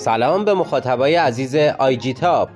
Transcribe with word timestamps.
سلام 0.00 0.44
به 0.44 0.54
مخاطبای 0.54 1.14
عزیز 1.14 1.56
آیجی 1.56 2.14
تاپ. 2.14 2.48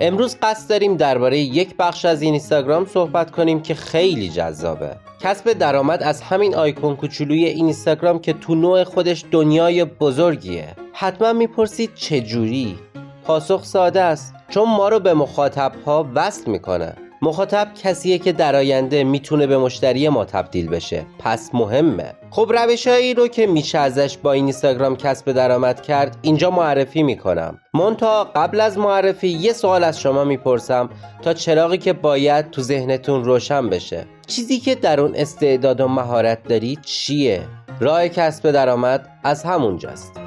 امروز 0.00 0.36
قصد 0.42 0.70
داریم 0.70 0.96
درباره 0.96 1.38
یک 1.38 1.76
بخش 1.76 2.04
از 2.04 2.22
اینستاگرام 2.22 2.86
صحبت 2.86 3.30
کنیم 3.30 3.62
که 3.62 3.74
خیلی 3.74 4.28
جذابه. 4.28 4.96
کسب 5.20 5.52
درآمد 5.52 6.02
از 6.02 6.22
همین 6.22 6.54
آیکون 6.54 6.96
کوچولوی 6.96 7.44
اینستاگرام 7.44 8.18
که 8.18 8.32
تو 8.32 8.54
نوع 8.54 8.84
خودش 8.84 9.24
دنیای 9.30 9.84
بزرگیه. 9.84 10.68
حتما 10.92 11.32
می‌پرسید 11.32 11.94
چجوری؟ 11.94 12.78
پاسخ 13.24 13.64
ساده 13.64 14.00
است 14.00 14.34
چون 14.48 14.64
ما 14.68 14.88
رو 14.88 15.00
به 15.00 15.14
مخاطب 15.14 15.72
ها 15.86 16.08
وصل 16.14 16.50
می‌کنه. 16.50 16.96
مخاطب 17.24 17.68
کسیه 17.82 18.18
که 18.18 18.32
در 18.32 18.56
آینده 18.56 19.04
می‌تونه 19.04 19.46
به 19.46 19.58
مشتری 19.58 20.08
ما 20.08 20.24
تبدیل 20.24 20.68
بشه. 20.68 21.06
پس 21.18 21.50
مهمه. 21.54 22.14
خب 22.30 22.52
روشهایی 22.58 23.14
رو 23.14 23.28
که 23.28 23.46
میشه 23.46 23.78
ازش 23.78 24.18
با 24.18 24.32
این 24.32 24.44
اینستاگرام 24.44 24.96
کسب 24.96 25.32
درآمد 25.32 25.82
کرد 25.82 26.16
اینجا 26.22 26.50
معرفی 26.50 27.02
می‌کنم. 27.02 27.58
مونتا 27.74 28.24
قبل 28.24 28.60
از 28.60 28.78
معرفی 28.78 29.28
یه 29.28 29.52
سوال 29.52 29.84
از 29.84 30.00
شما 30.00 30.24
می‌پرسم 30.24 30.90
تا 31.22 31.34
چراغی 31.34 31.78
که 31.78 31.92
باید 31.92 32.50
تو 32.50 32.62
ذهنتون 32.62 33.24
روشن 33.24 33.68
بشه. 33.68 34.06
چیزی 34.26 34.58
که 34.58 34.74
در 34.74 35.00
اون 35.00 35.14
استعداد 35.14 35.80
و 35.80 35.88
مهارت 35.88 36.42
داری 36.48 36.78
چیه؟ 36.82 37.42
راه 37.80 38.08
کسب 38.08 38.50
درآمد 38.50 39.08
از 39.24 39.44
همونجاست. 39.44 40.23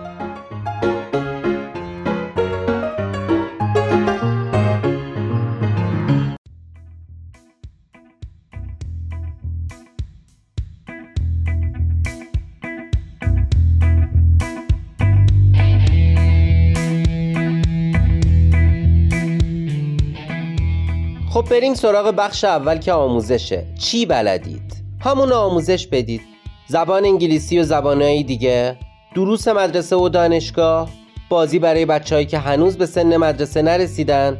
خب 21.33 21.45
بریم 21.49 21.73
سراغ 21.73 22.15
بخش 22.17 22.43
اول 22.43 22.77
که 22.77 22.91
آموزشه 22.93 23.65
چی 23.79 24.05
بلدید؟ 24.05 24.73
همون 25.01 25.31
آموزش 25.31 25.87
بدید. 25.87 26.21
زبان 26.67 27.05
انگلیسی 27.05 27.59
و 27.59 27.63
زبانهای 27.63 28.23
دیگه. 28.23 28.77
دروس 29.15 29.47
مدرسه 29.47 29.95
و 29.95 30.09
دانشگاه. 30.09 30.89
بازی 31.29 31.59
برای 31.59 31.85
بچههایی 31.85 32.27
که 32.27 32.37
هنوز 32.37 32.77
به 32.77 32.85
سن 32.85 33.17
مدرسه 33.17 33.61
نرسیدن. 33.61 34.37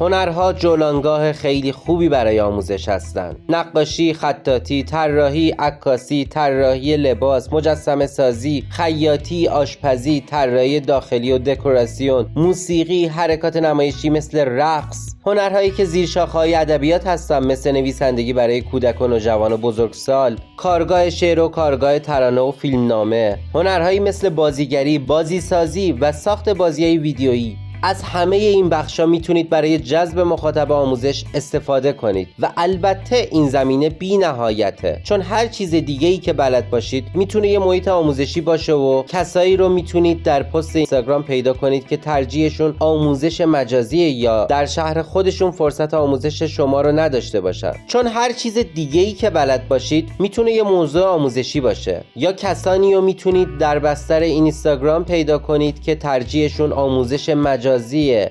هنرها 0.00 0.52
جولانگاه 0.52 1.32
خیلی 1.32 1.72
خوبی 1.72 2.08
برای 2.08 2.40
آموزش 2.40 2.88
هستند 2.88 3.36
نقاشی 3.48 4.14
خطاطی 4.14 4.82
طراحی 4.82 5.50
عکاسی 5.50 6.24
طراحی 6.24 6.96
لباس 6.96 7.52
مجسمه 7.52 8.06
سازی 8.06 8.64
خیاطی 8.70 9.48
آشپزی 9.48 10.20
طراحی 10.20 10.80
داخلی 10.80 11.32
و 11.32 11.38
دکوراسیون 11.38 12.26
موسیقی 12.36 13.06
حرکات 13.06 13.56
نمایشی 13.56 14.10
مثل 14.10 14.38
رقص. 14.38 15.16
هنرهایی 15.26 15.70
که 15.70 15.84
زیر 15.84 16.18
های 16.18 16.54
ادبیات 16.54 17.06
هستن 17.06 17.46
مثل 17.46 17.72
نویسندگی 17.72 18.32
برای 18.32 18.60
کودکان 18.60 19.12
و 19.12 19.18
جوان 19.18 19.52
و 19.52 19.56
بزرگسال. 19.56 20.36
کارگاه 20.56 21.10
شعر 21.10 21.40
و 21.40 21.48
کارگاه 21.48 21.98
ترانه 21.98 22.40
و 22.40 22.52
فیلمنامه. 22.52 23.38
هنرهایی 23.54 24.00
مثل 24.00 24.28
بازیگری 24.28 24.98
بازیسازی 24.98 25.92
و 25.92 26.12
ساخت 26.12 26.48
بازی 26.48 26.98
ویدیویی. 26.98 27.56
از 27.86 28.02
همه 28.02 28.36
این 28.36 28.68
بخشا 28.68 29.06
می‌تونید 29.06 29.50
برای 29.50 29.78
جذب 29.78 30.20
مخاطب 30.20 30.72
آموزش 30.72 31.24
استفاده 31.34 31.92
کنید 31.92 32.28
و 32.38 32.52
البته 32.56 33.28
این 33.30 33.48
زمینه 33.48 33.90
بی 33.90 34.16
نهایته 34.16 35.00
چون 35.04 35.20
هر 35.20 35.46
چیز 35.46 35.70
دیگه 35.70 36.08
ای 36.08 36.18
که 36.18 36.32
بلد 36.32 36.70
باشید 36.70 37.04
می‌تونه 37.14 37.48
یه 37.48 37.58
محیط 37.58 37.88
آموزشی 37.88 38.40
باشه 38.40 38.72
و 38.72 39.02
کسایی 39.02 39.56
رو 39.56 39.68
می‌تونید 39.68 40.22
در 40.22 40.42
پست 40.42 40.76
اینستاگرام 40.76 41.22
پیدا 41.22 41.52
کنید 41.52 41.86
که 41.86 41.96
ترجیحشون 41.96 42.74
آموزش 42.78 43.40
مجازی 43.40 43.98
یا 43.98 44.44
در 44.44 44.66
شهر 44.66 45.02
خودشون 45.02 45.50
فرصت 45.50 45.94
آموزش 45.94 46.42
شما 46.42 46.80
رو 46.80 46.92
نداشته 46.92 47.40
باشن. 47.40 47.72
چون 47.86 48.06
هر 48.06 48.32
چیز 48.32 48.58
دیگه 48.58 49.00
ای 49.00 49.12
که 49.12 49.30
بلد 49.30 49.68
باشید 49.68 50.08
می‌تونه 50.18 50.52
یه 50.52 50.62
موضوع 50.62 51.06
آموزشی 51.06 51.60
باشه. 51.60 52.04
یا 52.16 52.32
کسانی 52.32 52.94
رو 52.94 53.00
می‌تونید 53.00 53.58
در 53.58 53.78
بستر 53.78 54.20
اینستاگرام 54.20 55.04
پیدا 55.04 55.38
کنید 55.38 55.82
که 55.82 55.94
ترجیحشون 55.94 56.72
آموزش 56.72 57.28
مجازی 57.28 57.75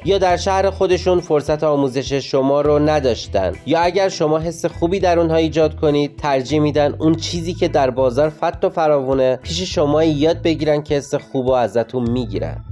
یا 0.06 0.18
در 0.18 0.38
شهر 0.38 0.70
خودشون 0.70 1.20
فرصت 1.20 1.64
آموزش 1.64 2.14
شما 2.14 2.62
رو 2.62 2.80
نداشتن. 2.80 3.54
یا 3.66 3.80
اگر 3.80 4.10
شما 4.10 4.40
حس 4.40 4.66
خوبی 4.66 5.00
در 5.00 5.20
اونها 5.20 5.36
ایجاد 5.36 5.76
کنید 5.76 6.18
ترجیح 6.18 6.60
میدن 6.60 6.96
اون 7.00 7.16
چیزی 7.16 7.54
که 7.54 7.68
در 7.68 7.90
بازار 7.90 8.30
فت 8.30 8.66
و 8.66 8.70
فراوونه 8.70 9.36
پیش 9.36 9.62
شما 9.62 10.04
یاد 10.04 10.42
بگیرن 10.42 10.84
که 10.84 10.96
حس 10.96 11.16
خوب 11.16 11.46
و 11.46 11.52
ازتون 11.52 12.10
می‌گیرن. 12.10 12.64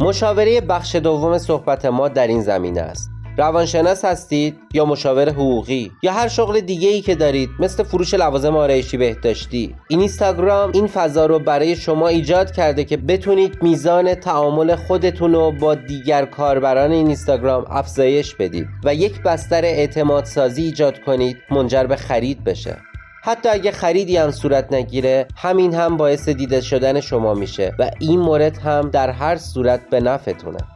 مشاوره 0.00 0.60
بخش 0.60 0.94
دوم 0.94 1.38
صحبت 1.38 1.84
ما 1.84 2.08
در 2.08 2.26
این 2.26 2.42
زمینه 2.42 2.80
است. 2.80 3.15
روانشناس 3.38 4.04
هستید 4.04 4.58
یا 4.74 4.84
مشاور 4.84 5.30
حقوقی 5.30 5.92
یا 6.02 6.12
هر 6.12 6.28
شغل 6.28 6.60
دیگه 6.60 6.88
ای 6.88 7.00
که 7.00 7.14
دارید 7.14 7.50
مثل 7.58 7.82
فروش 7.82 8.14
لوازم 8.14 8.56
آرایشی 8.56 8.96
بهداشتی. 8.96 9.74
اینستاگرام 9.88 10.70
این 10.74 10.86
فضا 10.86 11.26
رو 11.26 11.38
برای 11.38 11.76
شما 11.76 12.08
ایجاد 12.08 12.50
کرده 12.50 12.84
که 12.84 12.96
بتونید 12.96 13.62
میزان 13.62 14.14
تعامل 14.14 14.76
خودتون 14.76 15.32
رو 15.32 15.52
با 15.52 15.74
دیگر 15.74 16.24
کاربران 16.24 16.92
اینستاگرام 16.92 17.64
افزایش 17.70 18.34
بدید 18.34 18.66
و 18.84 18.94
یک 18.94 19.22
بستر 19.22 19.64
اعتماد 19.64 20.24
سازی 20.24 20.62
ایجاد 20.62 20.98
کنید 21.00 21.36
منجر 21.50 21.84
به 21.84 21.96
خرید 21.96 22.44
بشه. 22.44 22.76
حتی 23.22 23.48
اگه 23.48 23.70
خریدی 23.70 24.16
هم 24.16 24.30
صورت 24.30 24.72
نگیره 24.72 25.26
همین 25.36 25.74
هم 25.74 25.96
باعث 25.96 26.28
دیده 26.28 26.60
شدن 26.60 27.00
شما 27.00 27.34
میشه 27.34 27.74
و 27.78 27.90
این 28.00 28.20
مورد 28.20 28.58
هم 28.58 28.90
در 28.90 29.10
هر 29.10 29.36
صورت 29.36 29.90
به 29.90 30.00
نفعتونه. 30.00 30.75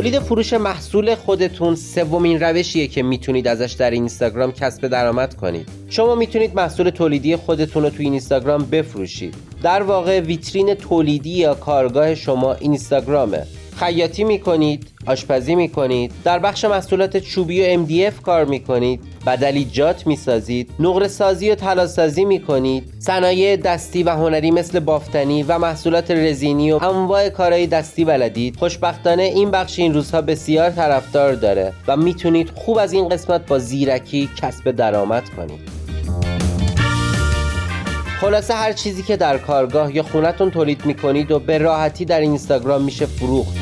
تولید 0.00 0.18
فروش 0.18 0.52
محصول 0.52 1.14
خودتون 1.14 1.74
سومین 1.74 2.40
روشیه 2.40 2.86
که 2.86 3.02
می‌تونید 3.02 3.48
ازش 3.48 3.72
در 3.72 3.90
اینستاگرام 3.90 4.52
کسب 4.52 4.88
درآمد 4.88 5.34
کنید. 5.34 5.68
شما 5.88 6.14
می‌تونید 6.14 6.54
محصول 6.54 6.90
تولیدی 6.90 7.36
خودتون 7.36 7.82
رو 7.82 7.90
تو 7.90 8.02
اینستاگرام 8.02 8.64
بفروشید. 8.64 9.34
در 9.62 9.82
واقع 9.82 10.20
ویترین 10.20 10.74
تولیدی 10.74 11.30
یا 11.30 11.54
کارگاه 11.54 12.14
شما 12.14 12.54
اینستاگرامه. 12.54 13.46
خیاطی 13.76 14.24
می‌کنید 14.24 14.86
آشپزی 15.06 15.54
می‌کنید 15.54 16.12
در 16.24 16.38
بخش 16.38 16.64
محصولات 16.64 17.16
چوبی 17.16 17.62
و 17.62 17.86
MDF 17.86 18.22
کار 18.22 18.44
می‌کنید. 18.44 19.00
بدلیجات 19.26 20.06
می‌سازید. 20.06 20.70
نقره 20.80 21.08
سازی 21.08 21.50
و 21.50 21.54
تلاسازی 21.54 22.24
می‌کنید. 22.24 22.92
صنایع 22.98 23.56
دستی 23.56 24.02
و 24.02 24.10
هنری 24.10 24.50
مثل 24.50 24.80
بافتنی 24.80 25.42
و 25.42 25.58
محصولات 25.58 26.10
رزینی 26.10 26.72
و 26.72 26.84
انواع 26.84 27.28
کارهای 27.28 27.66
دستی 27.66 28.04
بلدید. 28.04 28.56
خوشبختانه 28.56 29.22
این 29.22 29.50
بخش 29.50 29.78
این 29.78 29.94
روزها 29.94 30.22
بسیار 30.22 30.70
طرفدار 30.70 31.34
داره 31.34 31.72
و 31.88 31.96
می‌تونید 31.96 32.50
خوب 32.54 32.78
از 32.78 32.92
این 32.92 33.08
قسمت 33.08 33.46
با 33.46 33.58
زیرکی 33.58 34.30
کسب 34.42 34.70
درآمد 34.70 35.28
کنید. 35.36 35.80
خلاصه 38.20 38.54
هر 38.54 38.72
چیزی 38.72 39.02
که 39.02 39.16
در 39.16 39.38
کارگاه 39.38 39.96
یا 39.96 40.02
خونتون 40.02 40.50
تولید 40.50 40.86
می‌کنید 40.86 41.30
و 41.30 41.38
به 41.38 41.58
راحتی 41.58 42.04
در 42.04 42.20
اینستاگرام 42.20 42.82
میشه 42.82 43.06
فروخت. 43.06 43.59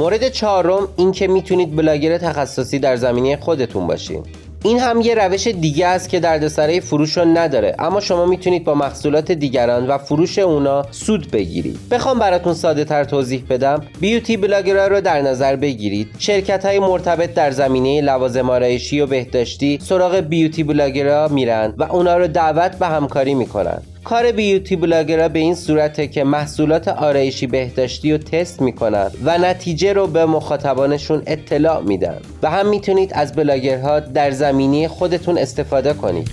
مورد 0.00 0.28
چهارم 0.28 0.88
این 0.96 1.12
که 1.12 1.28
می‌تونید 1.28 1.76
بلاگر 1.76 2.18
تخصصی 2.18 2.78
در 2.78 2.96
زمینه 2.96 3.36
خودتون 3.36 3.86
باشین. 3.86 4.22
این 4.64 4.78
هم 4.78 5.00
یه 5.00 5.14
روش 5.14 5.46
دیگه 5.46 5.86
است 5.86 6.08
که 6.08 6.20
دردسرای 6.20 6.80
فروش 6.80 7.16
رو 7.16 7.24
نداره 7.24 7.74
اما 7.78 8.00
شما 8.00 8.26
می‌تونید 8.26 8.64
با 8.64 8.74
محصولات 8.74 9.32
دیگران 9.32 9.86
و 9.86 9.98
فروش 9.98 10.38
اونا 10.38 10.84
سود 10.90 11.30
بگیرید. 11.30 11.78
بخوام 11.90 12.18
براتون 12.18 12.54
ساده 12.54 12.84
تر 12.84 13.04
توضیح 13.04 13.44
بدم. 13.50 13.82
beauty 14.00 14.36
blogger 14.36 14.80
ها 14.80 14.86
رو 14.86 15.00
در 15.00 15.22
نظر 15.22 15.56
بگیرید. 15.56 16.08
شرکت 16.18 16.64
های 16.64 16.78
مرتبط 16.78 17.34
در 17.34 17.50
زمینه 17.50 18.00
لوازم 18.00 18.50
آرایشی 18.50 19.00
و 19.00 19.06
بهداشتی 19.06 19.78
سراغ 19.82 20.16
beauty 20.16 20.62
blogger 20.62 21.20
ها 21.20 21.28
میرن 21.28 21.74
و 21.78 21.82
اونا 21.82 22.16
رو 22.16 22.26
دعوت 22.26 22.78
به 22.78 22.86
همکاری 22.86 23.34
می‌کنن. 23.34 23.82
کار 24.04 24.32
beauty 24.32 24.76
blogger 24.76 25.22
ها 25.22 25.28
به 25.28 25.38
این 25.38 25.54
صورته 25.54 26.06
که 26.06 26.24
محصولات 26.24 26.88
آرایشی 26.88 27.46
بهداشتی 27.46 28.12
رو 28.12 28.18
تست 28.18 28.62
می‌کنن 28.62 29.10
و 29.24 29.38
نتیجه 29.38 29.92
رو 29.92 30.06
به 30.06 30.26
مخاطبانشون 30.26 31.22
اطلاع 31.26 31.82
میدن. 31.82 32.20
و 32.42 32.50
هم 32.50 32.68
می‌تونید 32.68 33.12
از 33.14 33.32
بلاگرها 33.32 34.00
در 34.00 34.30
زمینی 34.30 34.88
خودتون 34.88 35.38
استفاده 35.38 35.92
کنید. 35.92 36.30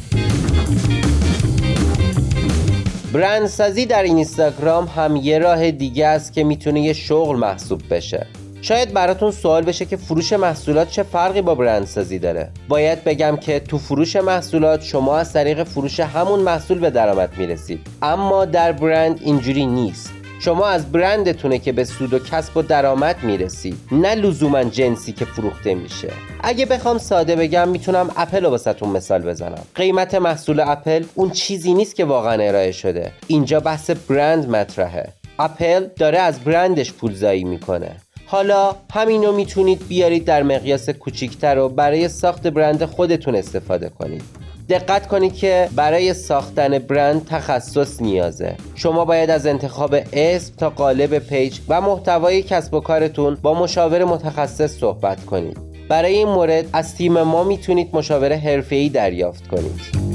برندسازی 3.14 3.86
در 3.86 4.04
اینستاگرام 4.04 4.86
هم 4.96 5.16
یه 5.16 5.40
راه 5.40 5.72
دیگه 5.72 6.08
است 6.08 6.34
که 6.34 6.44
می‌تونه 6.44 6.82
یه 6.82 6.94
شغل 6.94 7.36
محسوب 7.36 7.82
بشه. 7.90 8.28
شاید 8.68 8.94
براتون 8.94 9.32
سوال 9.32 9.64
بشه 9.64 9.86
که 9.86 9.98
فروش 9.98 10.34
محصولات 10.34 10.90
چه 10.90 11.04
فرقی 11.04 11.42
با 11.42 11.56
برندسازی 11.56 12.20
داره. 12.20 12.50
باید 12.68 13.04
بگم 13.04 13.38
که 13.38 13.60
تو 13.60 13.78
فروش 13.78 14.16
محصولات 14.16 14.84
شما 14.84 15.18
از 15.18 15.34
طریق 15.34 15.64
فروش 15.64 16.00
همون 16.00 16.40
محصول 16.40 16.80
به 16.80 16.90
درآمد 16.90 17.38
می‌رسید. 17.38 17.88
اما 18.02 18.46
در 18.46 18.72
برند 18.72 19.20
اینجوری 19.24 19.66
نیست. 19.66 20.12
شما 20.40 20.66
از 20.66 20.92
برندتونه 20.92 21.60
که 21.60 21.72
به 21.72 21.84
سود 21.84 22.14
و 22.14 22.20
کسب 22.20 22.58
و 22.58 22.62
درآمد 22.62 23.24
می‌رسید 23.24 23.78
نه 23.92 24.16
لزوما 24.16 24.64
جنسی 24.64 25.12
که 25.12 25.26
فروخته 25.26 25.76
میشه. 25.76 26.10
اگه 26.44 26.66
بخوام 26.66 26.98
ساده 26.98 27.36
بگم 27.36 27.70
می‌تونم 27.70 28.10
اپل 28.18 28.44
رو 28.44 28.50
واسه‌تون 28.50 28.90
مثال 28.90 29.22
بزنم. 29.22 29.64
قیمت 29.76 30.16
محصول 30.16 30.60
اپل 30.60 31.04
اون 31.16 31.30
چیزی 31.30 31.74
نیست 31.74 31.96
که 31.96 32.06
واقعا 32.06 32.44
ارائه 32.44 32.72
شده. 32.72 33.12
اینجا 33.28 33.60
بحث 33.60 33.90
برند 33.90 34.50
مطرحه. 34.50 35.08
اپل 35.40 35.88
داره 36.00 36.20
از 36.20 36.40
برندش 36.40 36.94
پولزایی 36.94 37.44
می‌کنه. 37.44 37.96
حالا 38.30 38.76
همینو 38.94 39.32
می‌تونید 39.32 39.88
بیارید 39.88 40.26
در 40.26 40.44
مقیاس 40.44 40.90
کوچیکتر 40.90 41.58
و 41.58 41.70
برای 41.70 42.08
ساخت 42.08 42.48
برند 42.48 42.86
خودتون 42.86 43.36
استفاده 43.36 43.90
کنید. 43.90 44.22
دقت 44.70 45.08
کنید 45.08 45.36
که 45.36 45.70
برای 45.76 46.14
ساختن 46.14 46.80
برند 46.80 47.26
تخصص 47.26 48.02
نیازه. 48.02 48.56
شما 48.76 49.06
باید 49.06 49.30
از 49.30 49.46
انتخاب 49.46 49.96
اسم 50.14 50.54
تا 50.56 50.70
قالب 50.70 51.20
پیج 51.20 51.60
و 51.68 51.82
محتوای 51.82 52.44
کسب 52.44 52.74
و 52.74 52.80
کارتون 52.80 53.38
با 53.42 53.54
مشاور 53.54 54.04
متخصص 54.04 54.80
صحبت 54.80 55.26
کنید. 55.26 55.58
برای 55.90 56.14
این 56.14 56.28
مورد 56.28 56.66
از 56.74 56.96
تیم 56.96 57.22
ما 57.22 57.44
می‌تونید 57.44 57.90
مشاوره 57.94 58.36
حرفه‌ای 58.38 58.90
دریافت 58.90 59.48
کنید. 59.48 60.07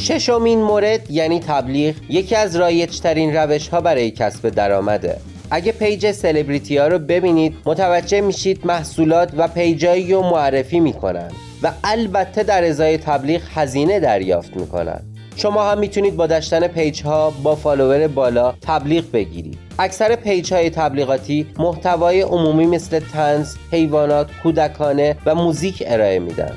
ششمین 0.00 0.62
مورد 0.62 1.10
یعنی 1.10 1.40
تبلیغ 1.40 1.94
یکی 2.08 2.36
از 2.36 2.56
رایجترین 2.56 3.36
روش 3.36 3.68
ها 3.68 3.80
برای 3.80 4.10
کسب 4.10 4.48
درآمده. 4.48 5.16
اگه 5.50 5.72
پیج 5.72 6.10
سلبریتی 6.10 6.76
ها 6.76 6.86
رو 6.86 6.98
ببینید 6.98 7.56
متوجه 7.66 8.20
میشید 8.20 8.66
محصولات 8.66 9.30
و 9.36 9.48
پیجایی 9.48 10.12
رو 10.12 10.22
معرفی 10.22 10.80
می‌کنن 10.80 11.30
و 11.62 11.72
البته 11.84 12.42
در 12.42 12.64
ازای 12.64 12.98
تبلیغ 12.98 13.40
هزینه 13.54 14.00
دریافت 14.00 14.56
می‌کنن. 14.56 15.00
شما 15.36 15.70
هم 15.70 15.78
می‌تونید 15.78 16.16
با 16.16 16.26
داشتن 16.26 16.66
پیج 16.66 17.02
ها 17.02 17.30
با 17.42 17.54
فالوور 17.54 18.08
بالا 18.08 18.54
تبلیغ 18.62 19.04
بگیرید. 19.12 19.58
اکثر 19.78 20.16
پیج 20.16 20.52
های 20.52 20.70
تبلیغاتی 20.70 21.46
محتوای 21.58 22.20
عمومی 22.20 22.66
مثل 22.66 23.00
طنز، 23.00 23.56
حیوانات، 23.72 24.30
کودکانه 24.42 25.16
و 25.26 25.34
موزیک 25.34 25.82
ارائه 25.86 26.18
میدن. 26.18 26.54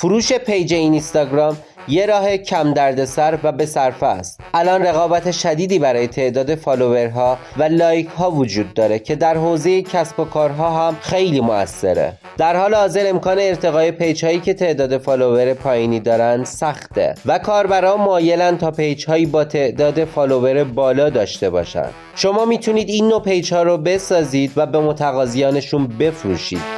فروش 0.00 0.32
پیج 0.32 0.74
اینستاگرام 0.74 1.56
یه 1.88 2.06
راه 2.06 2.36
کم 2.36 2.72
دردسر 2.72 3.38
و 3.42 3.52
به 3.52 3.66
صرفه 3.66 4.06
است. 4.06 4.40
الان 4.54 4.82
رقابت 4.82 5.30
شدیدی 5.30 5.78
برای 5.78 6.06
تعداد 6.06 6.54
فالوورها 6.54 7.38
و 7.56 7.62
لایک 7.62 8.06
ها 8.06 8.30
وجود 8.30 8.74
داره 8.74 8.98
که 8.98 9.16
در 9.16 9.36
حوزه 9.36 9.82
کسب 9.82 10.20
و 10.20 10.24
کارها 10.24 10.88
هم 10.88 10.96
خیلی 11.00 11.40
موثره. 11.40 12.12
در 12.36 12.56
حال 12.56 12.74
حاضر 12.74 13.08
امکان 13.08 13.38
ارتقای 13.38 13.90
پیج 13.90 14.24
هایی 14.24 14.40
که 14.40 14.54
تعداد 14.54 14.98
فالوور 14.98 15.54
پایینی 15.54 16.00
دارند 16.00 16.44
سخته 16.44 17.14
و 17.26 17.38
کاربران 17.38 18.00
مایلن 18.00 18.58
تا 18.58 18.70
پیج 18.70 19.06
هایی 19.06 19.26
با 19.26 19.44
تعداد 19.44 20.04
فالوور 20.04 20.64
بالا 20.64 21.10
داشته 21.10 21.50
باشند 21.50 21.94
شما 22.14 22.44
می‌تونید 22.44 22.88
این 22.88 23.08
نوع 23.08 23.22
پیج 23.22 23.54
ها 23.54 23.62
رو 23.62 23.78
بسازید 23.78 24.52
و 24.56 24.66
به 24.66 24.80
متقاضیانشون 24.80 25.86
بفروشید. 25.86 26.77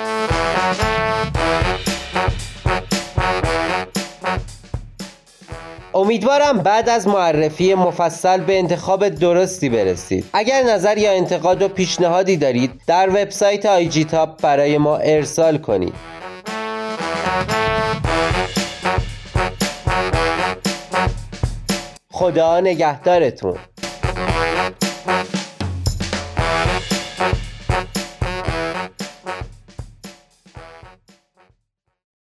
امیدوارم 6.00 6.58
بعد 6.58 6.88
از 6.88 7.08
معرفی 7.08 7.74
مفصل 7.74 8.40
به 8.40 8.58
انتخاب 8.58 9.08
درستی 9.08 9.68
برسید. 9.68 10.24
اگر 10.32 10.62
نظر 10.62 10.98
یا 10.98 11.12
انتقاد 11.12 11.62
و 11.62 11.68
پیشنهادی 11.68 12.36
دارید 12.36 12.70
در 12.86 13.08
وبسایت 13.08 13.66
آیجی 13.66 14.04
تاپ 14.04 14.40
برای 14.42 14.78
ما 14.78 14.96
ارسال 14.96 15.58
کنید. 15.58 15.94
خدا 22.12 22.60
نگهدارتون. 22.60 23.58